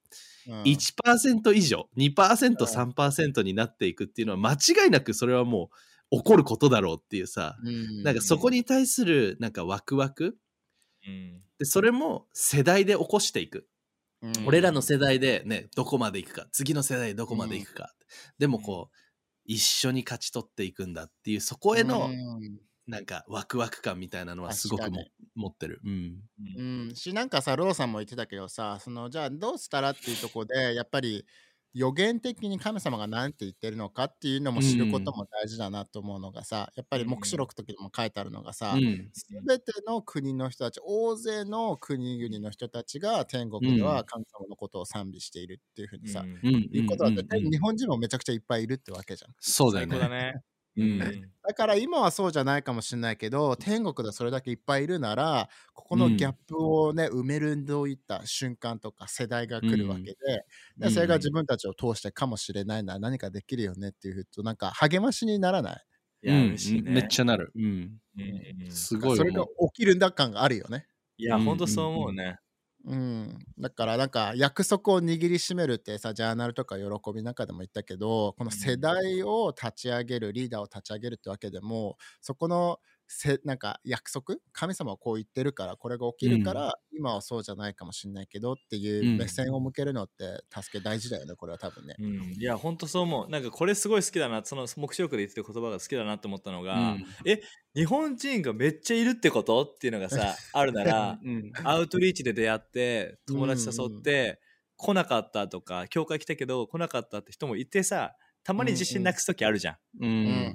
[0.48, 0.62] うん。
[0.64, 5.70] 1%以上 2%3% になっていくっていうのは間違いなくそれはも
[6.10, 8.02] う起こることだろうっていうさうん。
[8.02, 10.36] なんかそこに対するなんかワクワク？
[11.06, 11.40] うん。
[11.58, 13.66] でそれも世代で起こしていく
[14.22, 17.94] うん俺らの世代でねどこまで行くか次の世代でどこまで行くか、
[18.38, 18.96] でもこう
[19.44, 22.58] 一緒に勝ち取っていくんだっていうそこへの、うん。
[22.88, 25.80] なんかワクワク感みたいなのはすごくも確かに持ってる。
[25.84, 26.16] うん。
[26.56, 31.26] うん、しなんかさローさんも言ってたけどさそのじゃあどうしたらっていうとこでやっぱり
[31.74, 39.10] 予言的に神様が何て言ってるのかっていうのも知ることも大事だなと思うのがさ、やっぱり黙示録の時にも書いてあるのがさ、うん。
[39.12, 46.68] すべての国の人たち大勢の国々の人たちが天国では神様のことを賛美しているっていうふうにさ、うんうん。
[46.72, 49.34] いうことだって、日本人もめちゃくちゃいっぱいいるってわけじゃん。
[49.40, 50.42] 最そうだよね。
[50.82, 60.44] うんだから今はそうじゃないかもしれないけど天国でそれだけいっぱいいるならここのギャップをね、埋めるどういった瞬間とか世代が来るわけで,、
[60.78, 65.84] でそれが自分たちを通してかもしれないなら何かできるよねっていうふうとなんか励ましにならない？
[66.22, 66.90] いや、うん嬉しいね。
[66.92, 67.50] めっちゃなる。
[67.54, 67.62] うん。
[68.16, 68.22] うん
[68.62, 69.44] うんすごいそれが。
[69.46, 70.86] 起きるんだ感があるよね。
[71.16, 72.38] いや、うんほんとそう思うね。
[72.84, 84.36] うん、だからなんか約束を握りしめるってさジャーナルとか喜びの中でも言ったけどこの世代を立ち上げるリーダーを立ち上げるってわけでもそこのせなんか約束？
[84.52, 91.96] 神様はこう言ってるからこれが起きるから、今はそうじゃないかもしれないけどっていう目線を向けるのって助け大事だよねこれは多分ね。
[91.98, 93.30] うん、いや、ほんとそう思う。
[93.30, 97.40] なんかこれすごい好きだな、その目視録で言ってる言葉が好きだなと思ったのが、うんえ、
[97.74, 99.64] 日本人がめっちゃいるってこと？
[99.64, 101.50] っていうのがさ、 あるなら、うん。
[101.64, 104.40] アウトリーチで出会って、友達誘って、
[104.76, 109.74] 来なかったとか、教会来たけど来なかったって人もいてさ、たまに自信なくす時あるじゃん。
[109.74, 110.54] ううんん。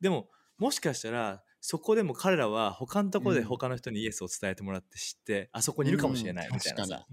[0.00, 3.46] でも、もしかしたら、そこでも彼らは他のところでうん。
[3.46, 6.88] 他の人にイエスを伝えてもらって知って、あそこにいるかもしれないみたいなうん。
[6.88, 7.06] さ。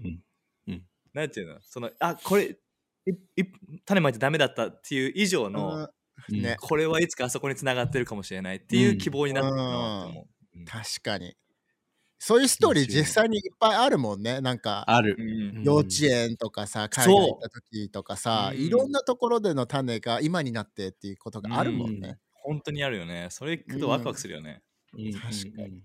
[0.66, 0.82] うん。
[1.14, 1.60] なんていうの？
[1.62, 2.58] その、あ、これ、
[3.06, 3.44] いい
[3.86, 9.62] 種まいてダメだったっていう以上の、うんねこれはいつかあそこに繋がってるかもしれないっていう希望になってるな
[10.02, 10.20] と思
[10.54, 10.58] う。
[10.58, 10.64] うん。
[10.66, 11.34] 確かに。
[12.18, 14.40] そういうストーリー実際にいっぱいあるもんね。
[14.42, 15.16] なんかある。
[15.18, 15.64] うん。
[15.64, 18.56] 幼稚園とかさ海そう外行った時とかさ、う。
[18.56, 18.60] ん。
[18.60, 22.18] いろんなところでの種が今になってっていうことがあるもんね。
[22.42, 23.28] 本当にあるよね。
[23.30, 24.62] それ聞くとワクワクするよね。
[24.94, 25.22] うん確
[25.56, 25.84] かにに。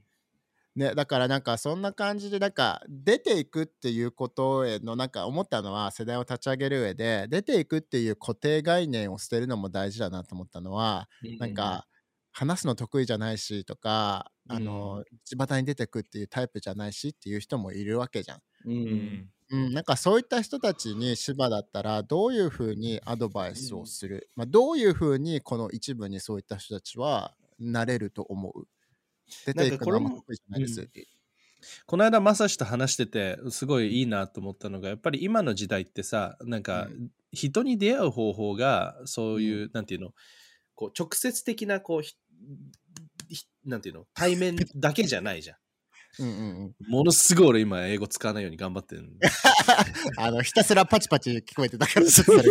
[0.76, 11.08] ねだからなんかそんな感じでなんか出ていくっていうことへのなんか思ったのは世代を立ち上げる上で出ていくっていう固定概念を捨てるのも大事だなと思ったのは
[11.40, 11.88] なんか
[12.32, 18.38] 話すの得意じゃないしとかあの巷に出てくっていうタイプじゃないしっていう人もいるわけじゃん。
[18.38, 18.42] う。
[18.66, 19.30] うんん。
[19.52, 28.68] うん、なんかそういった人たちに芝だったらどういうふうにアドバイスをする、まあ、どういうふうにこの一部にそういった人たちはなれると思う？
[29.46, 30.82] 出ていくのはじゃないです。
[30.82, 30.90] うん。
[31.88, 40.12] この間まさしと話しててすごいいいなと思ったのがやっぱり今の時代ってさなんかう人に出会う方法がそういう、うなんていうの
[40.76, 45.58] こう直接的なこうなんていうの対面だけじゃないじゃん。
[46.20, 49.28] うんうんうん、ものすごい俺今英語使わないように頑張ってるんで
[50.18, 52.06] あのひたすらパチパチ聞こえてたから。
[52.10, 52.44] それが。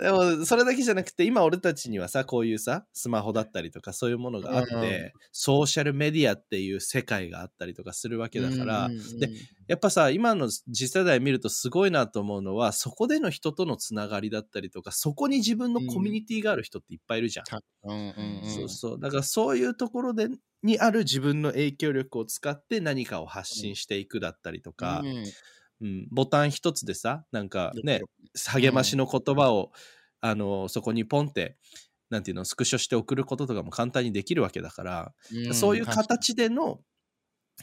[0.00, 5.12] でもそれだけじゃなくて今俺たちにはさこういうさスマホだったりとかそういうものがあって、うんうん。
[5.32, 9.30] ソーシャルメディアっていう世界があったりとかするわけだから、うんうんうんで
[9.70, 17.44] やっぱさ今の次世代見るとすごいなと思うのはそこでの人とのつながりだったりとかそこに自分のコミュニティがある人っていっぱいいるじゃん。
[17.44, 18.50] たうんうんうん。
[18.50, 19.00] そうそう。
[19.00, 20.26] だからそういうところで
[20.62, 25.24] にある自分の影響力を使って何かを発信していくだったりとか、うん。
[25.82, 28.02] うん、ボタン一つでさなんかね
[28.52, 29.72] 励ましの言葉を、
[30.20, 31.56] あのそこにポンって
[32.10, 35.14] なんていうのスクショして送ることとかも簡単にできるわけだから、
[35.50, 36.80] んそういう形での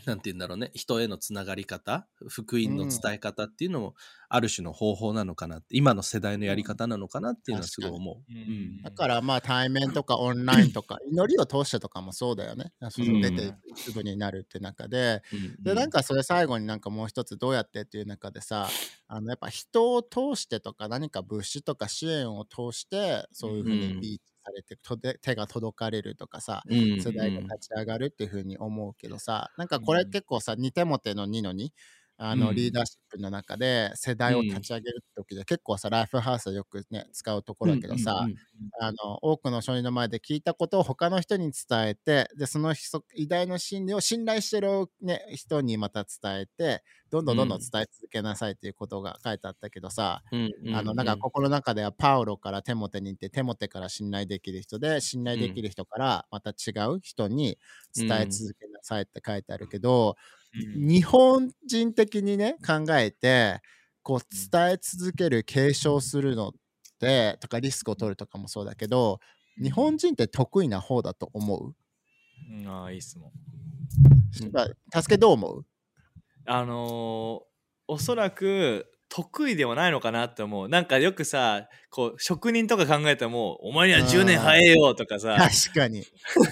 [0.05, 3.95] なんていうんだろうね人へのつながり方福音の伝え方っていうのも
[4.29, 8.15] ある種の方法なのかなって今の世代のやり方なのかなっていうのはすごい思う。
[8.29, 8.37] うん。
[8.37, 8.81] うん。
[8.81, 12.73] だからまあ対面とかオンラインとか 祈りを通してとかもそうだよね。
[12.89, 15.63] その出ていく一部になるって中で、うん。
[15.63, 18.69] でなんかそれ最後になんかもう一つどうやってっていう中でさ
[19.07, 24.01] あのやっぱ人を通してとか何か物資とか支援を通してそういうふうにうん。
[24.01, 31.73] リーチされてとで手が届かれるとかさうん世代が立ち上がるっていうふうに思うけどさなんかこれ結構さ2手モテの2の2
[32.17, 32.55] あのうん。
[32.55, 38.37] リーダーシップの中で世代を立ち上げる時で結構さライフハウスはよくね使うところだけどさ、うんうん。
[38.81, 57.57] あの多くの証人の前で聞いたことを他の人に伝えてでその人偉大な真理を信頼してる、ね、人にまた伝えてどんどんどんどん伝え続けなさいっていうことが書いてあったけどさ、うんうんあのなんかここの中ではパウロからテモテに行ってテモテから信頼できる人で信頼できる人からまた違う人に
[57.95, 60.36] 伝え続けなさいって書いてあるけど、うん
[60.75, 63.61] 日本人的にね考えて
[64.03, 64.19] こう
[64.51, 66.51] 伝え続ける継承するのっ
[66.99, 69.19] てとかリスクを取るとかもそうだけど
[69.61, 71.75] 日本人って得意な方だと思う、
[72.51, 72.67] うん。
[72.67, 73.31] ああ、いい質問。
[74.93, 75.65] 助けどう思う？
[76.45, 77.47] あのー
[77.89, 80.69] おそらく得意ではないのかなって思う。
[80.69, 85.35] なんかよくさこう職人とか考えてもお前には10年早えよとかさ。
[85.39, 86.03] 確かに。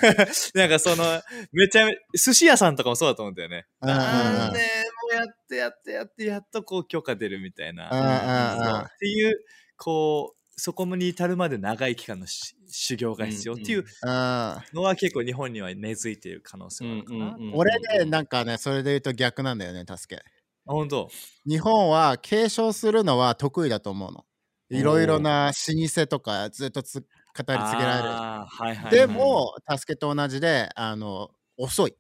[0.56, 3.66] なんかそのめちゃめ寿司屋さんとかもそうだと思うんだよね。
[3.82, 4.64] 何年
[5.04, 8.86] もやってやってやってやっとこう許可出るみたいな。
[8.86, 9.34] っていう
[9.78, 13.54] こうそこに至るまで長い期間のし修行が必要。
[13.56, 13.86] っていううん。
[14.74, 20.24] のは結構日本には根付いている可能性があるかな、俺ね、なんかね、それで言うと逆なんだよね、助け。
[20.68, 21.10] あ本当？
[21.46, 24.26] 日本は継承するのは得意だと思うの。
[24.70, 28.10] いろいろな老舗とかずっとつ語り継げられる。
[28.10, 31.96] はいはいはいでも、助けと同じで、あの、遅い。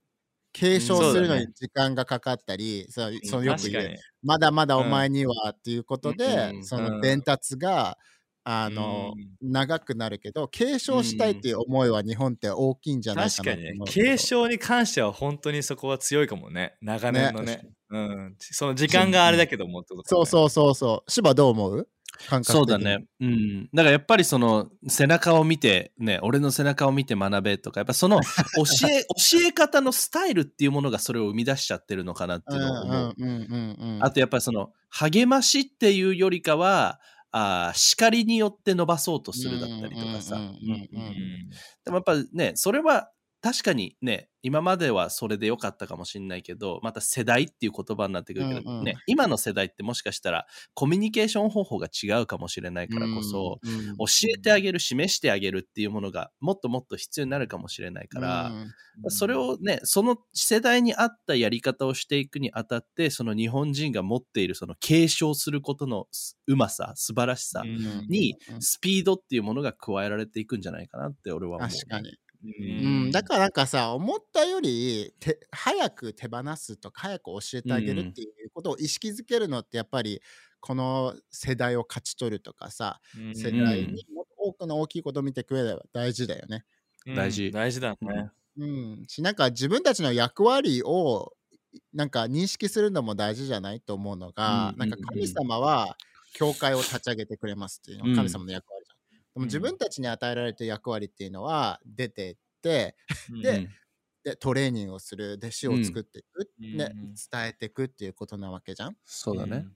[0.54, 6.64] 継承するのに時間がかかったり、そうそのよく言う、まだまだお前にはっていうことで、うん。
[6.64, 7.98] その伝達が、
[8.46, 13.84] あの、長くなるけど、継承したいっていう思いは日本って大きいんじゃないか確かに。
[13.86, 16.78] 継承に関しては本当にそこは強いかもね。
[16.80, 17.58] 長年のね。
[17.58, 21.12] ねうん、その時間があれだけどもってことそうそうそうそう。
[21.12, 21.88] 芝どう思う？
[22.44, 23.06] そうだね。
[23.20, 23.64] うん。
[23.74, 28.22] だからやっぱりその背中を見て、ね、俺の背中を見て学べとか、やっぱその
[28.56, 33.16] 教え、教え方のスタイルっていうものがそれを生み出しちゃってるのかなっていうのを思う。
[33.18, 34.00] うんうんうんうんうん。
[34.02, 37.00] あとやっぱりその励ましっていうよりかは、
[37.32, 40.38] あー叱りによって伸ばそうとするだったりとかさ。
[40.38, 41.50] うんうんうんうんうん
[41.84, 43.12] でもやっぱね、それは
[43.46, 54.06] 確かにね、今まではそれでよかったかもしれないけど、また世代っていう言葉になってくるけど、うんうんね、今の世代ってもしかしたらコミュニケーション方法が違うかもしれないからこそ、うんうん教
[54.36, 58.52] えてあげる、示してあげるっていうものがもっともっと必要になるかもしれないから、
[59.10, 66.08] それをね、その世代に合ったやり方をしていくにあたって、その日本人が持っているその継承することの
[66.48, 71.70] うまさ、素晴らしさうんにうんスピードっていうものが加えられていくんじゃないかなって俺は思う。
[71.70, 72.18] 確かに。
[72.44, 80.22] ううん、だからなんかさ思ったよりて早く手放すとか早く教えてあげるっていうことを意識づけるのってやっぱり
[80.60, 83.36] この世代を勝ち取るとかさうん。
[83.36, 86.66] 世代にもっと多くの大きいことを見てくれれば大事だよね。
[87.06, 87.16] うん。
[87.16, 87.52] 大事。
[87.52, 91.34] 大事だね、うん、しなんか自分たちの役割を
[91.94, 95.96] なんか認識するのも大事じゃないと思うのが、うんなんか神様は
[96.34, 98.75] 教会を立ち上げてくれますっていうの神様の役割。
[99.36, 102.96] でも自分たちに与えられてる役割っていうのは出てって
[103.42, 103.70] でうん。
[104.24, 107.14] でトレーニングをする弟子を作っていく、うんねうん。
[107.14, 108.98] 伝えていくっていうことなわけじゃん。
[109.06, 109.68] そうだね。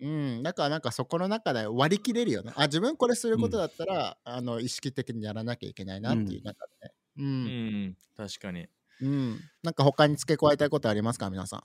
[0.00, 2.52] うん、だからなんかそこの中で割り切れるよね。
[2.54, 6.94] あ自分これすることだったら、あの意識的にやらなきゃいけないなっていう中でね。
[7.18, 8.68] ううんん、確かに。
[9.00, 11.62] うん、なんか他に付け加えたいことありますか皆さん？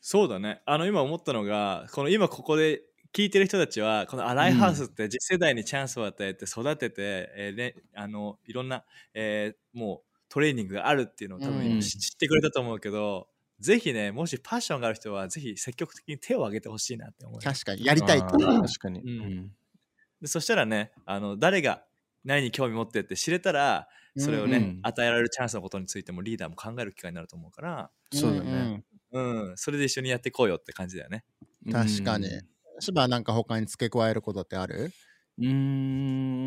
[0.00, 0.62] そうだね。
[0.66, 11.80] あの今思ったのがこの今ここで聞いてる人たちはこのアライハウスって次世代にチャンスを与えて育てて、えーね、あのいろんな、えーもうトレーニングがあるっていうのを多分うん。
[11.80, 13.28] 知知ってくれたと思うけど、
[13.60, 17.84] ぜひねもしパッションがある人はぜひ積極的に手を挙げてほしいなって思う確かに。
[17.84, 19.00] やりたいってあー確かに。
[19.00, 19.08] うん。
[19.08, 19.52] うん。
[20.20, 21.84] でそしたらねあの誰が
[22.24, 24.80] 何に興味持ってって知れたらそれをね、うん。
[24.82, 28.82] 与えられるチャンスのことについてもリーダーも考える機会になると思うから、そうだね。
[29.12, 31.24] うん、それで一緒にやっていこうよって感じだよね。
[31.70, 32.26] 確かに。
[32.26, 34.92] うん芝なんか他に付け加えることってある？
[35.38, 35.46] うー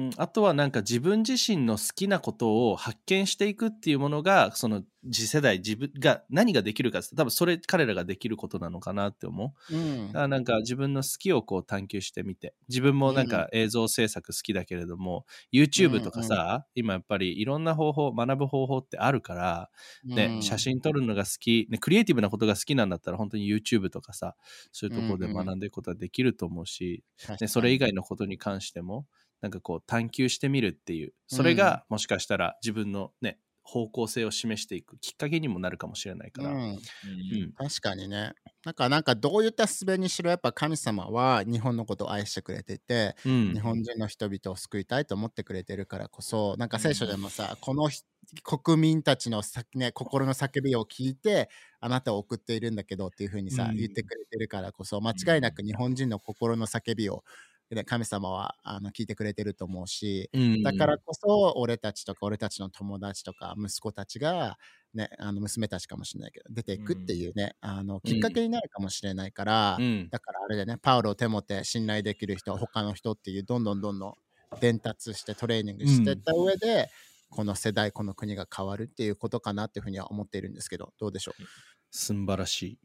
[0.07, 0.09] ん。
[0.17, 9.75] あとはなんか自分自身の好きなことを発見していくっていうものがその次世代自分が何ができるかって多分それ彼らができることなのかなって思う。
[9.75, 10.07] うん。
[10.07, 12.53] だからなんか自分の好きをこう探求してみて。
[12.67, 19.69] 自分もなんか映像制作好きだけれども、YouTube とかさ、今やっぱりいろんな方法学ぶ方法ってあるから、
[20.03, 20.41] ねうん。
[20.41, 24.35] 写真撮るのが好き、ね、クリエイティブなことが好きなんだったら本当に YouTube とかさ
[24.71, 27.03] そういうところで学んでいくことはできると思うし、
[27.39, 29.05] ね、それ以外のことに関しても
[29.41, 31.13] なんかこう探求してみるっていう。
[31.27, 33.37] それがもしかしたら自分のね
[33.69, 36.69] 方向性を示していくきっかけにもなるかもしれないから、うん。
[37.03, 37.53] うん。
[37.57, 38.33] 確かにね。
[38.65, 43.53] なんか、なんかどういった術にしろ、やっぱ神様は日本のことを愛してくれてて、うん。
[43.53, 48.03] 日本人の人々を救いたいと思ってくれてるからこそ、なんか聖書でもさ、このひ
[48.43, 53.77] 国民たちのさ、ね、心の叫びを聞いて、あなたを送っているんだけどっていうふうにさ、うん。
[53.77, 57.23] 言ってくれてるからこそ、間違いなく日本人の心の叫びを、
[57.71, 64.57] ね、神様はあの聞いてくれてると思うし、うんだからこそ俺たちとか俺たちの友達とか息子たちが、
[64.93, 70.09] ね、あの娘たちかもしれないけど出ていくっていうね、あのきっかけになるかもしれないから、うん。
[70.09, 74.13] だからあれでねパウロテモテ信頼できる人他の人っていうどんどんどんどん
[74.59, 76.89] 伝達してトレーニングしていった上で、
[77.29, 81.43] この世代この国が変わるっていうことかなっていうふうには思っているんですけどどうでしょう？
[81.91, 82.25] すん。
[82.25, 82.79] ばらしい。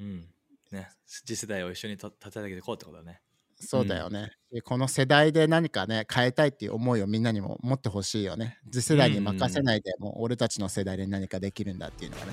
[0.00, 0.28] うん。
[0.72, 3.20] ね、次世代を一緒にと立て上げていこうってことだね。
[3.58, 8.58] そうだよね、 でこの世代で何かね変えたいっていう思いをみんなにも持ってほしいよね。
[8.70, 12.32] 次世代に任せないで、もう俺たちの世代で何かできるんだっていうのがね。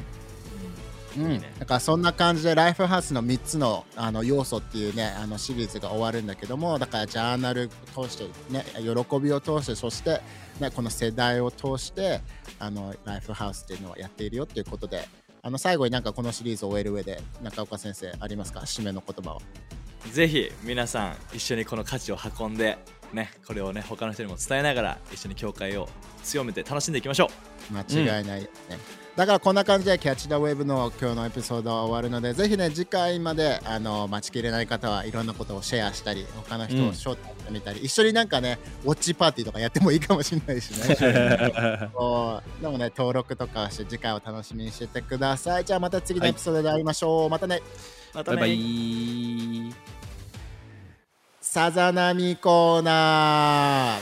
[1.17, 10.21] うん、だからそんな感じでライフハウスの3つのあの要素っていうねあのシリーズが終わるんだけどもだからジャーナル通してね喜びを通してそして、
[10.59, 12.21] ね、この世代を通して
[12.57, 15.07] あのライフハウスっていうのをやっているよっていうことで
[15.43, 18.61] あの最後になんかこのシリーズを終える上で中岡先生ありますか？
[18.61, 19.41] 締めの言葉は
[20.12, 22.78] ぜひ皆さん一緒にこの価値を運んで
[23.14, 25.88] ねこれをね他の人にも伝えながら一緒に教会を
[26.24, 27.30] 強めて楽しんでいきましょ
[27.72, 28.49] 間違いない、ね。
[29.16, 40.95] だからこんな感じでキャッチ・ダ・ウェブの今日のエピソードは終わるのでぜひね次回まであの待ちきれない方はいろんなことをシェアしたり他の人を招待してみたり、一緒になんかねウォッチパーティーとかやってもいいかもしれないしね。
[40.97, 41.08] で
[41.93, 45.66] もね登録とかして次回を楽しみにしててください。
[45.66, 47.62] じゃあまた次のエピソードで会いましょう、またね。
[48.14, 48.38] うまたね。
[48.38, 49.92] バイバイ。
[51.54, 53.99] さざ波コーナ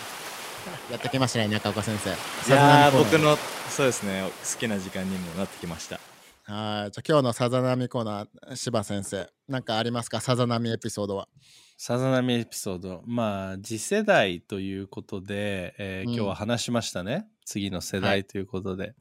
[0.87, 2.11] ーやってきましたね中岡先生
[2.49, 3.35] いや僕の
[3.69, 4.23] そうですね
[4.53, 5.99] 好きな時間にもなってきました
[6.45, 10.21] はいじゃあ今日のさざ波コーナー柴先生なんかありますか？
[10.21, 11.27] さざ波エピソードは
[11.75, 13.03] さざ波エピソード。
[13.05, 17.27] まあ、次世代ということで、えーうん今日は話しましたね。
[17.43, 18.93] 次の世代ということで。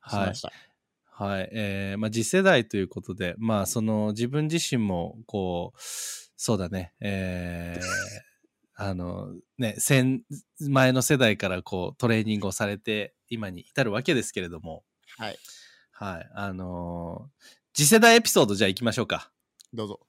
[0.00, 0.42] はいしまし。
[0.42, 0.52] た
[1.24, 1.48] はい。
[1.52, 5.78] えーまあ、次世代ということで、まあ、その自分自身も、こう、
[6.44, 7.84] そうだね、えー
[8.76, 10.24] あの、ね、先、
[10.60, 14.84] 前の世代からこう、トレーニングをされて、今に至るわけですけれども、
[15.16, 15.38] はい
[15.92, 16.30] はい。
[16.34, 19.30] あのー次世代エピソードじゃあ行きましょうか。
[19.72, 20.00] どうぞ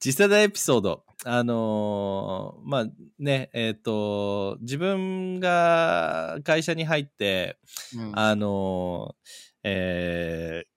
[0.00, 1.04] 次世代エピソード。
[1.24, 2.86] あのーまあ
[3.20, 7.56] ね、えっ、と、自分が会社に入って、
[7.94, 9.28] うんあのー
[9.62, 10.73] えー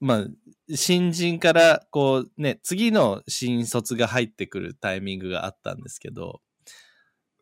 [0.00, 0.26] まあ、
[0.74, 6.40] 新人から、こうね、次の新卒が入ってくるタイミングがあったんですけど、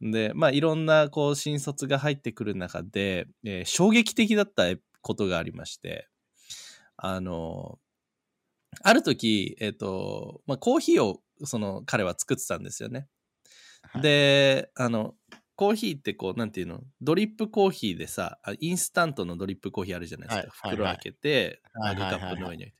[0.00, 4.64] で、まあ、いろんな、こう、新卒が入ってくる中で、えー衝撃的だった
[5.02, 6.08] ことがありまして、
[6.96, 7.78] あの、
[8.82, 13.08] ある時、えっ、と、まあ、コーヒーを、その、彼は作ってたんですよね。
[13.82, 15.14] はいで、あの、
[15.56, 20.68] コーヒーってこう、なんていうの、ドリップコーヒーでさ、あインスタントのドリップコーヒーあるじゃないですか。
[20.68, 22.06] はい袋開けて、はいはい。
[22.06, 22.76] はいマグカップの上に置いて。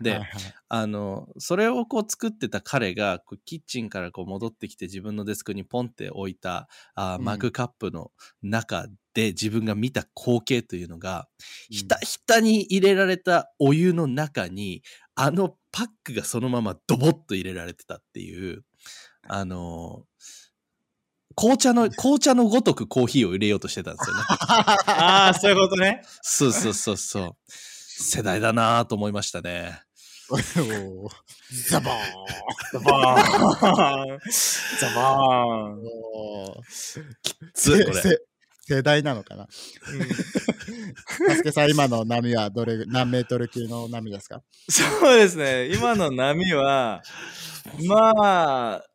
[0.00, 0.20] で、
[0.68, 7.24] あの、それをこう作ってた彼が、こうキッチンからこう戻ってきて自分のデスクにポンって置いたあーうん。
[7.24, 8.10] マグカップの
[8.42, 11.28] 中で自分が見た光景というのが、
[11.70, 11.76] うん。
[11.76, 14.82] ひたひたに入れられたお湯の中に、
[15.14, 18.64] あのパックがそのままドボッと入れられてたっていう、
[19.28, 20.04] あの、
[21.42, 24.22] 紅茶の、紅茶のごとくコーヒーを入れようとしてたんですよね。
[24.86, 27.36] ああそういうことねそうそうそうそう。
[27.48, 29.82] 世代だなぁと思いましたね。
[30.30, 32.00] ザバーン
[32.72, 34.20] ザバーン
[34.80, 35.82] ザバーン
[36.14, 36.62] おー
[37.54, 38.00] つこれ。
[38.00, 38.18] せ
[38.64, 39.48] 世代なのかな
[41.26, 47.02] たすけさん今の波はどれぐ何メートル級の波ですかそうですね今の波は
[47.84, 48.91] まあ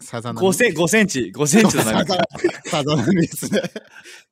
[0.00, 0.48] さざ波。
[0.48, 1.32] 5セン5センチ。
[1.34, 2.24] 5センチの波さざ
[2.70, 3.60] さざ波ですね。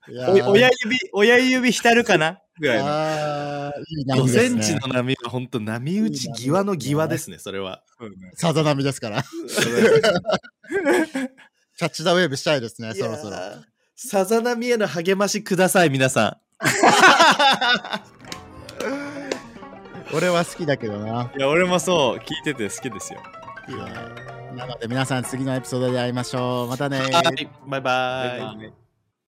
[0.09, 0.45] いやー。
[0.49, 2.41] お親指親指浸るかな？
[2.59, 2.85] ぐらいの。
[2.87, 4.63] あーいい波5ですね。
[4.63, 7.83] センチの波は本当波打ち際の際ですね、それは。
[8.35, 9.23] さざ波ですから。
[11.77, 13.37] キャッチ・ザ・ウェーブしたいですねそろそろ。
[13.95, 16.41] さざ波への励ましください、皆さ
[20.13, 21.31] 俺は好きだけどな。
[21.37, 22.19] いや俺もそう。
[22.19, 23.21] 聞いてて好きですよ。
[23.69, 26.69] いやーなので皆さん次のエピソードで会いましょう。
[26.69, 27.01] またね。
[27.01, 27.49] バイバイ。
[27.69, 28.88] バイバイ